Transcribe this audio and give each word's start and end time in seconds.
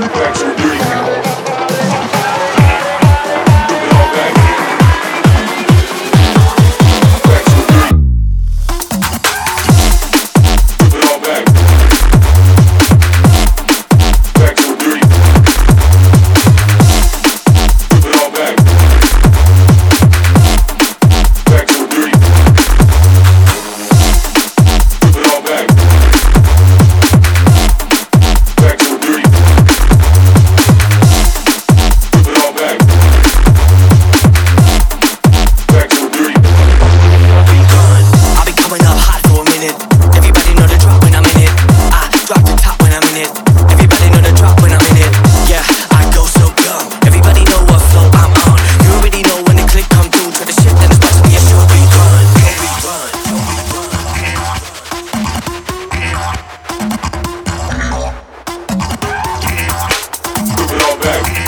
Back 0.00 0.34
to 0.38 0.44
the 0.44 0.79
back. 61.00 61.39